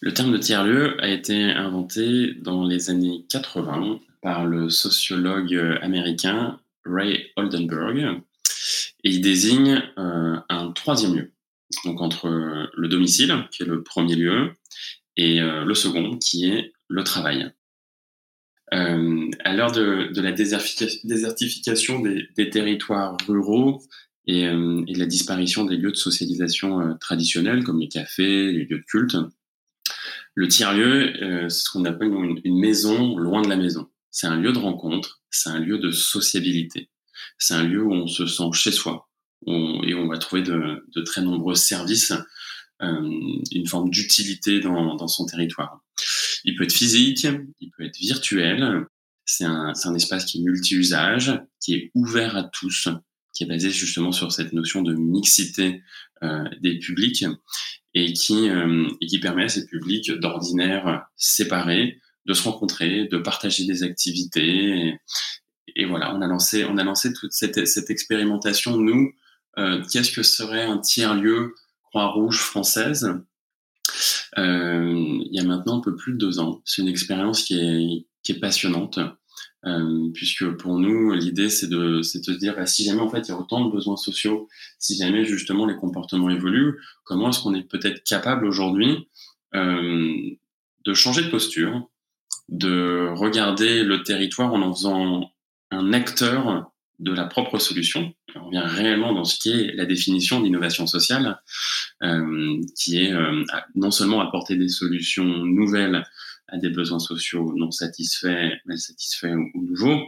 [0.00, 5.78] Le terme de tiers-lieu a été inventé dans les années 80 par le sociologue euh,
[5.80, 8.20] américain Ray Oldenburg
[9.04, 11.33] et il désigne euh, un troisième lieu
[11.84, 12.28] donc entre
[12.72, 14.52] le domicile, qui est le premier lieu,
[15.16, 17.52] et euh, le second, qui est le travail.
[18.72, 23.82] Euh, à l'heure de, la désertification des, territoires ruraux
[24.26, 28.64] et, euh, et, la disparition des lieux de socialisation euh, traditionnels, comme les cafés, les
[28.64, 29.16] lieux de culte,
[30.34, 33.88] le tiers-lieu, euh, c'est ce qu'on appelle une, une maison loin de la maison.
[34.10, 36.88] C'est un lieu de rencontre, c'est un lieu de sociabilité,
[37.38, 39.08] c'est un lieu où on se sent chez soi,
[39.46, 42.12] et on va trouver de, de très nombreux services,
[42.82, 43.10] euh,
[43.52, 45.80] une forme d'utilité dans, dans, son territoire.
[46.44, 47.26] Il peut être physique,
[47.60, 48.86] il peut être virtuel.
[49.24, 52.88] C'est un, un, espace qui est multi-usage, qui est ouvert à tous,
[53.32, 55.82] qui est basé justement sur cette notion de mixité
[56.22, 57.24] euh, des publics
[57.94, 63.18] et qui, euh, et qui permet à ces publics d'ordinaire séparés de se rencontrer, de
[63.18, 64.78] partager des activités.
[64.78, 65.00] Et,
[65.76, 69.12] et, voilà, on a lancé, on a lancé toute cette, cette expérimentation, nous,
[69.56, 71.54] qu'est-ce que serait un tiers-lieu
[71.90, 73.14] Croix-Rouge française?
[74.38, 76.60] Euh, Il y a maintenant un peu plus de deux ans.
[76.64, 78.98] C'est une expérience qui est, qui est passionnante.
[79.66, 83.08] Euh, puisque pour nous, l'idée, c'est de, c'est de se dire, bah, si jamais en
[83.08, 87.30] fait il y a autant de besoins sociaux, si jamais justement les comportements évoluent, comment
[87.30, 89.08] est-ce qu'on est peut-être capable aujourd'hui
[89.54, 90.12] euh,
[90.84, 91.88] de changer de posture,
[92.50, 95.30] de regarder le territoire en en faisant
[95.70, 98.14] un acteur de la propre solution.
[98.36, 101.40] On revient réellement dans ce qui est la définition d'innovation sociale,
[102.02, 106.04] euh, qui est euh, non seulement apporter des solutions nouvelles
[106.48, 110.02] à des besoins sociaux non satisfaits, mal satisfaits ou, nouveaux,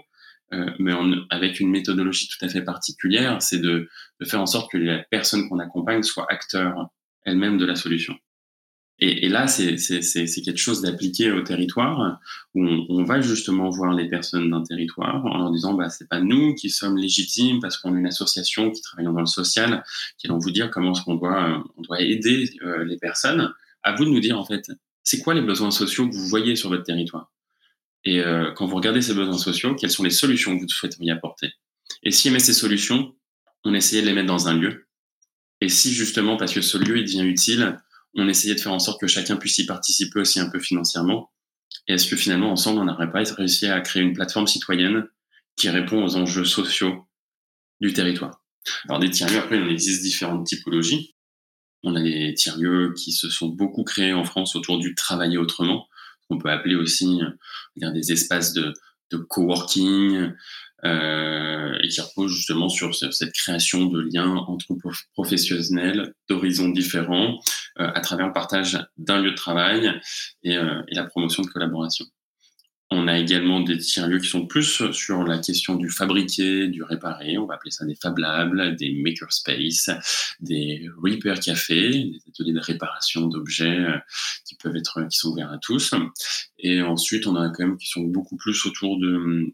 [0.52, 0.92] euh, mais
[1.30, 3.88] avec une méthodologie tout à fait particulière, c'est de,
[4.20, 6.90] de, faire en sorte que la personne qu'on accompagne soit acteur
[7.24, 8.16] elle-même de la solution.
[8.98, 12.18] Et, et là, c'est quelque chose d'appliqué au territoire
[12.54, 16.08] où on, on, va justement voir les personnes d'un territoire en leur disant bah c'est
[16.08, 19.84] pas nous qui sommes légitimes parce qu'on est une association qui travaille dans le social
[20.16, 23.52] qui allons vous dire comment est-ce qu'on doit on doit aider euh, les personnes.
[23.82, 24.70] À vous de nous dire en fait
[25.04, 27.30] c'est quoi les besoins sociaux que vous voyez sur votre territoire?
[28.04, 31.10] Et euh, quand vous regardez ces besoins sociaux quelles sont les solutions que vous souhaiteriez
[31.10, 31.52] apporter?
[32.02, 33.14] Et si met ces solutions,
[33.64, 34.86] on essayait de les mettre dans un lieu?
[35.60, 37.76] Et si justement parce que ce lieu il devient utile
[38.16, 41.30] on essayait de faire en sorte que chacun puisse y participer aussi un peu financièrement.
[41.88, 45.06] Et est-ce que finalement, ensemble, on n'aurait pas réussi à créer une plateforme citoyenne
[45.56, 47.06] qui répond aux enjeux sociaux
[47.80, 48.42] du territoire?
[48.88, 51.14] Alors des tiers-lieux, après, il existe différentes typologies.
[51.82, 55.86] On a des tiers-lieux qui se sont beaucoup créés en France autour du travailler autrement,
[56.28, 57.20] qu'on peut appeler aussi
[57.76, 58.72] des espaces de
[59.28, 60.32] coworking,
[60.86, 64.74] euh, et qui reposent justement sur cette création de liens entre
[65.14, 67.38] professionnels d'horizons différents
[67.80, 69.92] euh, à travers le partage d'un lieu de travail
[70.42, 72.06] et, euh, la promotion de collaboration.
[72.90, 77.36] On a également des tiers-lieux qui sont plus sur la question du fabriquer, du réparer.
[77.36, 79.90] On va appeler ça des Fab Labs, des Makerspace,
[80.38, 83.98] des Repair Café, des ateliers de réparation d'objets euh,
[84.44, 85.94] qui peuvent être, qui sont ouverts à tous.
[86.60, 89.52] Et ensuite, on a quand même qui sont beaucoup plus autour de,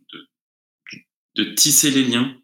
[1.37, 2.35] de tisser les liens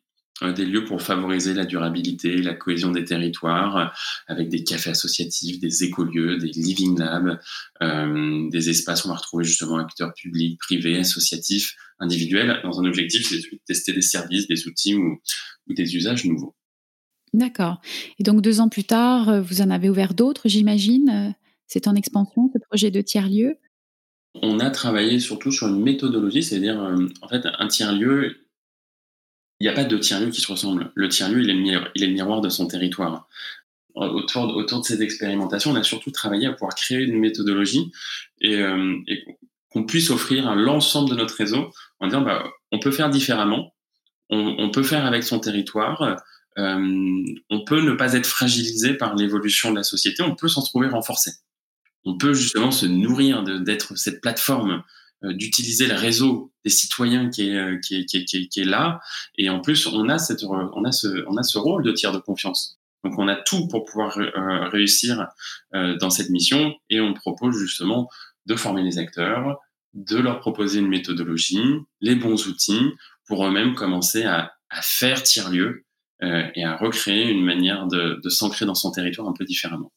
[0.42, 3.86] euh, des lieux pour favoriser la durabilité, la cohésion des territoires, euh,
[4.28, 7.40] avec des cafés associatifs, des écolieux, des living labs,
[7.82, 12.84] euh, des espaces où on va retrouver justement acteurs publics, privés, associatifs, individuels, dans un
[12.84, 15.18] objectif, c'est de tester des services, des outils ou,
[15.66, 16.54] des usages nouveaux.
[17.34, 17.80] D'accord.
[18.18, 21.34] Et donc deux ans plus tard, vous en avez ouvert d'autres, j'imagine.
[21.66, 23.56] C'est en expansion, ce projet de tiers-lieu?
[24.34, 26.78] On a travaillé surtout sur une méthodologie, c'est-à-dire,
[27.20, 28.47] en fait, un tiers-lieu,
[29.60, 30.92] il n'y a pas de tiers-lieu qui se ressemble.
[30.94, 33.28] Le tiers-lieu, il, est le miroir de son territoire.
[33.94, 37.90] Autour, de ces expérimentations, on a surtout travaillé à pouvoir créer une méthodologie
[38.40, 38.96] et, euh,
[39.70, 43.74] qu'on puisse offrir à l'ensemble de notre réseau en disant bah, on peut faire différemment,
[44.30, 46.16] on, peut faire avec son territoire,
[46.58, 50.62] euh, on peut ne pas être fragilisé par l'évolution de la société, on peut s'en
[50.62, 51.32] trouver renforcé.
[52.04, 54.84] On peut justement se nourrir d'être cette plateforme
[55.22, 59.00] d'utiliser le réseau des citoyens qui est, euh, qui, est, qui, est, qui est là.
[59.36, 62.12] Et en plus, on a, cette, on, a ce, on a ce rôle de tiers
[62.12, 62.78] de confiance.
[63.04, 65.28] Donc on a tout pour pouvoir euh, réussir
[65.72, 68.08] dans cette mission et on propose justement
[68.46, 69.58] de former les acteurs,
[69.94, 71.62] de leur proposer une méthodologie,
[72.00, 72.90] les bons outils
[73.26, 75.84] pour eux-mêmes commencer à, à faire tiers-lieu
[76.20, 79.92] et à recréer une manière de, de s'ancrer dans son territoire un peu différemment.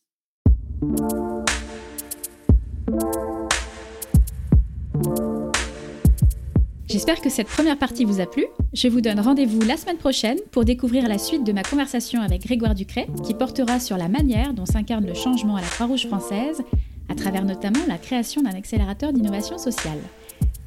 [6.91, 8.43] J'espère que cette première partie vous a plu.
[8.73, 12.45] Je vous donne rendez-vous la semaine prochaine pour découvrir la suite de ma conversation avec
[12.45, 16.61] Grégoire Ducret, qui portera sur la manière dont s'incarne le changement à la Croix-Rouge française,
[17.07, 19.99] à travers notamment la création d'un accélérateur d'innovation sociale.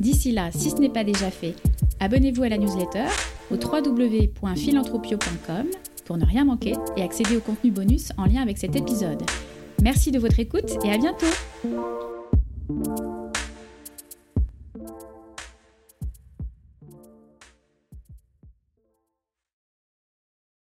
[0.01, 1.57] D'ici là, si ce n'est pas déjà fait,
[2.01, 3.05] abonnez-vous à la newsletter
[3.51, 5.67] au www.philanthropio.com
[6.07, 9.23] pour ne rien manquer et accéder au contenu bonus en lien avec cet épisode.
[9.83, 11.27] Merci de votre écoute et à bientôt